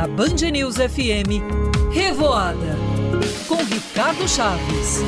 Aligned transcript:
Na 0.00 0.06
Band 0.06 0.40
News 0.50 0.76
FM, 0.76 1.42
Revoada, 1.92 2.74
com 3.46 3.56
Ricardo 3.56 4.26
Chaves. 4.26 5.02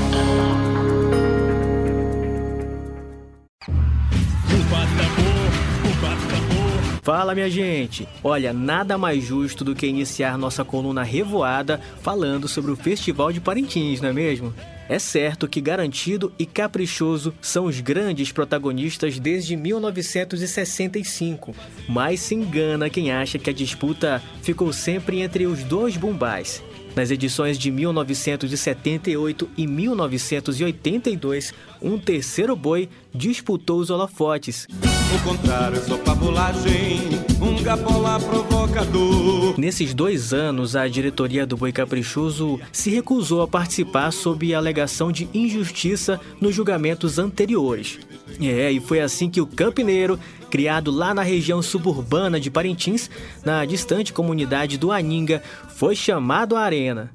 Fala, 7.02 7.34
minha 7.34 7.50
gente! 7.50 8.08
Olha, 8.22 8.52
nada 8.52 8.96
mais 8.96 9.24
justo 9.24 9.64
do 9.64 9.74
que 9.74 9.88
iniciar 9.88 10.38
nossa 10.38 10.64
coluna 10.64 11.02
revoada 11.02 11.80
falando 12.00 12.46
sobre 12.46 12.70
o 12.70 12.76
Festival 12.76 13.32
de 13.32 13.40
Parintins, 13.40 14.00
não 14.00 14.10
é 14.10 14.12
mesmo? 14.12 14.54
É 14.88 15.00
certo 15.00 15.48
que 15.48 15.60
Garantido 15.60 16.32
e 16.38 16.46
Caprichoso 16.46 17.34
são 17.40 17.64
os 17.64 17.80
grandes 17.80 18.30
protagonistas 18.30 19.18
desde 19.18 19.56
1965, 19.56 21.52
mas 21.88 22.20
se 22.20 22.36
engana 22.36 22.88
quem 22.88 23.10
acha 23.10 23.36
que 23.36 23.50
a 23.50 23.52
disputa 23.52 24.22
ficou 24.40 24.72
sempre 24.72 25.22
entre 25.22 25.44
os 25.44 25.64
dois 25.64 25.96
bumbás. 25.96 26.62
Nas 26.94 27.10
edições 27.10 27.58
de 27.58 27.70
1978 27.70 29.48
e 29.56 29.66
1982, 29.66 31.54
um 31.80 31.98
terceiro 31.98 32.54
boi 32.54 32.88
disputou 33.14 33.78
os 33.78 33.88
holofotes. 33.88 34.66
O 35.14 35.24
contrário, 35.24 35.82
sou 35.82 35.98
pabulagem, 35.98 37.21
gabola 37.60 38.18
provocador. 38.20 39.58
Nesses 39.58 39.92
dois 39.92 40.32
anos, 40.32 40.76
a 40.76 40.88
diretoria 40.88 41.46
do 41.46 41.56
Boi 41.56 41.72
Caprichoso 41.72 42.60
se 42.72 42.90
recusou 42.90 43.42
a 43.42 43.48
participar 43.48 44.10
sob 44.12 44.54
a 44.54 44.58
alegação 44.58 45.12
de 45.12 45.28
injustiça 45.34 46.20
nos 46.40 46.54
julgamentos 46.54 47.18
anteriores. 47.18 47.98
É, 48.40 48.70
e 48.70 48.80
foi 48.80 49.00
assim 49.00 49.28
que 49.28 49.40
o 49.40 49.46
Campineiro, 49.46 50.18
criado 50.50 50.90
lá 50.90 51.12
na 51.12 51.22
região 51.22 51.60
suburbana 51.60 52.40
de 52.40 52.50
Parintins, 52.50 53.10
na 53.44 53.64
distante 53.64 54.12
comunidade 54.12 54.78
do 54.78 54.90
Aninga, 54.90 55.42
foi 55.76 55.94
chamado 55.94 56.56
à 56.56 56.60
arena. 56.60 57.10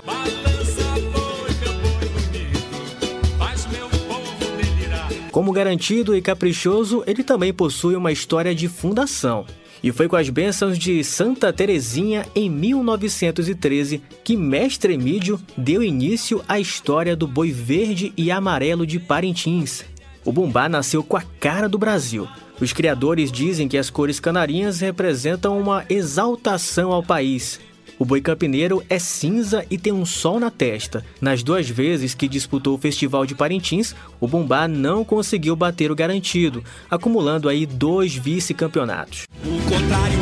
Como 5.32 5.52
garantido 5.52 6.16
e 6.16 6.22
caprichoso, 6.22 7.04
ele 7.06 7.24
também 7.24 7.54
possui 7.54 7.96
uma 7.96 8.12
história 8.12 8.56
de 8.56 8.68
fundação. 8.68 9.46
E 9.84 9.92
foi 9.92 10.08
com 10.08 10.16
as 10.16 10.30
bênçãos 10.30 10.78
de 10.78 11.04
Santa 11.04 11.54
Terezinha 11.54 12.26
em 12.36 12.50
1913 12.50 14.02
que 14.24 14.36
Mestre 14.36 14.94
Emídio 14.94 15.40
deu 15.56 15.84
início 15.84 16.44
à 16.48 16.60
história 16.60 17.16
do 17.16 17.28
boi 17.28 17.52
verde 17.52 18.12
e 18.18 18.32
amarelo 18.32 18.88
de 18.88 19.00
Parintins. 19.00 19.86
O 20.26 20.32
bumbá 20.32 20.68
nasceu 20.68 21.04
com 21.04 21.16
a 21.16 21.24
cara 21.40 21.70
do 21.70 21.78
Brasil. 21.78 22.28
Os 22.60 22.74
criadores 22.74 23.32
dizem 23.32 23.68
que 23.68 23.78
as 23.78 23.90
cores 23.90 24.20
canarinhas 24.20 24.80
representam 24.80 25.60
uma 25.60 25.86
exaltação 25.90 26.92
ao 26.92 27.04
país. 27.04 27.60
O 28.00 28.06
boi 28.06 28.22
campineiro 28.22 28.84
é 28.90 29.00
cinza 29.00 29.66
e 29.72 29.78
tem 29.78 29.92
um 29.92 30.06
sol 30.06 30.40
na 30.40 30.52
testa. 30.52 31.04
Nas 31.20 31.42
duas 31.42 31.68
vezes 31.68 32.14
que 32.14 32.28
disputou 32.28 32.76
o 32.76 32.78
Festival 32.78 33.26
de 33.26 33.34
Parintins, 33.34 33.96
o 34.20 34.28
Bumbá 34.28 34.68
não 34.68 35.04
conseguiu 35.04 35.56
bater 35.56 35.92
o 35.92 35.96
garantido, 35.96 36.64
acumulando 36.92 37.50
aí 37.50 37.66
dois 37.66 38.14
vice-campeonatos. 38.14 39.24
O 39.44 39.62
contrário, 39.70 40.18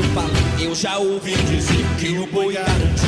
eu 0.63 0.73
já 0.73 0.97
ouvi 0.97 1.35
dizer 1.35 1.85
que 1.99 2.17
o 2.17 2.25
boi 2.27 2.53
garantido 2.53 3.04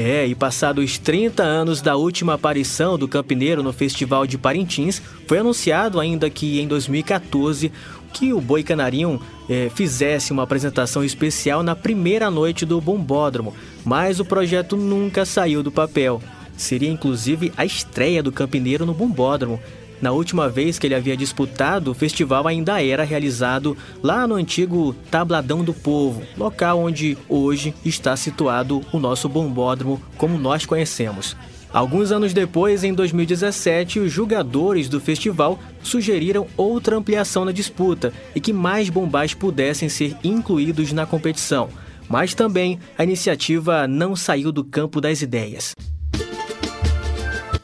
é, 0.00 0.26
e 0.26 0.34
passados 0.34 0.98
30 0.98 1.42
anos 1.42 1.82
da 1.82 1.96
última 1.96 2.34
aparição 2.34 2.98
do 2.98 3.06
Campineiro 3.06 3.62
no 3.62 3.72
Festival 3.72 4.26
de 4.26 4.38
Parintins, 4.38 5.00
foi 5.26 5.38
anunciado 5.38 6.00
ainda 6.00 6.30
que 6.30 6.60
em 6.60 6.66
2014 6.66 7.70
que 8.12 8.32
o 8.32 8.40
Boi 8.40 8.62
Canarinho 8.62 9.20
é, 9.48 9.70
fizesse 9.74 10.32
uma 10.32 10.42
apresentação 10.42 11.04
especial 11.04 11.62
na 11.62 11.76
primeira 11.76 12.30
noite 12.30 12.64
do 12.64 12.80
Bombódromo, 12.80 13.54
mas 13.84 14.18
o 14.18 14.24
projeto 14.24 14.76
nunca 14.76 15.24
saiu 15.24 15.62
do 15.62 15.70
papel. 15.70 16.20
Seria 16.56 16.90
inclusive 16.90 17.52
a 17.56 17.64
estreia 17.64 18.22
do 18.22 18.32
Campineiro 18.32 18.84
no 18.84 18.92
Bombódromo, 18.92 19.60
na 20.00 20.12
última 20.12 20.48
vez 20.48 20.78
que 20.78 20.86
ele 20.86 20.94
havia 20.94 21.16
disputado, 21.16 21.90
o 21.90 21.94
festival 21.94 22.46
ainda 22.46 22.82
era 22.82 23.04
realizado 23.04 23.76
lá 24.02 24.26
no 24.26 24.34
antigo 24.34 24.94
Tabladão 25.10 25.62
do 25.62 25.74
Povo, 25.74 26.22
local 26.36 26.80
onde 26.80 27.18
hoje 27.28 27.74
está 27.84 28.16
situado 28.16 28.82
o 28.92 28.98
nosso 28.98 29.28
bombódromo 29.28 30.00
como 30.16 30.38
nós 30.38 30.64
conhecemos. 30.64 31.36
Alguns 31.72 32.10
anos 32.10 32.32
depois, 32.32 32.82
em 32.82 32.92
2017, 32.92 34.00
os 34.00 34.10
julgadores 34.10 34.88
do 34.88 35.00
festival 35.00 35.58
sugeriram 35.82 36.46
outra 36.56 36.96
ampliação 36.96 37.44
na 37.44 37.52
disputa 37.52 38.12
e 38.34 38.40
que 38.40 38.52
mais 38.52 38.88
bombais 38.88 39.34
pudessem 39.34 39.88
ser 39.88 40.16
incluídos 40.24 40.92
na 40.92 41.06
competição. 41.06 41.68
Mas 42.08 42.34
também 42.34 42.80
a 42.98 43.04
iniciativa 43.04 43.86
não 43.86 44.16
saiu 44.16 44.50
do 44.50 44.64
campo 44.64 45.00
das 45.00 45.22
ideias. 45.22 45.72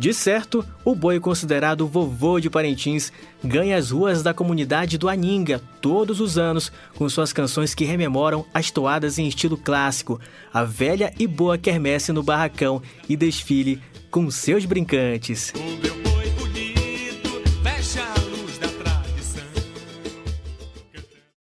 De 0.07 0.15
certo, 0.15 0.65
o 0.85 0.95
boi 0.95 1.19
considerado 1.19 1.85
vovô 1.85 2.39
de 2.39 2.49
Parintins 2.49 3.13
ganha 3.43 3.77
as 3.77 3.91
ruas 3.91 4.23
da 4.23 4.33
comunidade 4.33 4.97
do 4.97 5.09
Aninga 5.09 5.61
todos 5.81 6.21
os 6.21 6.39
anos 6.39 6.71
com 6.95 7.09
suas 7.09 7.33
canções 7.33 7.75
que 7.75 7.85
rememoram 7.85 8.47
as 8.55 8.71
toadas 8.71 9.19
em 9.19 9.27
estilo 9.27 9.57
clássico, 9.57 10.21
a 10.55 10.63
velha 10.63 11.13
e 11.19 11.27
boa 11.27 11.59
quermesse 11.59 12.13
no 12.13 12.23
barracão 12.23 12.81
e 13.09 13.17
desfile 13.17 13.83
com 14.09 14.31
seus 14.31 14.65
brincantes. 14.65 15.53